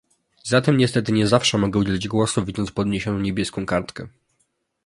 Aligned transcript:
Zatem 0.43 0.77
niestety 0.77 1.11
nie 1.11 1.27
zawsze 1.27 1.57
mogę 1.57 1.79
udzielić 1.79 2.07
głosu 2.07 2.45
widząc 2.45 2.71
podniesioną 2.71 3.19
niebieską 3.19 3.65
kartkę 3.65 4.07